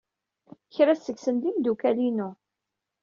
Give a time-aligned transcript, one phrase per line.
[0.73, 2.29] Kra seg-sen d imeddukal-inu.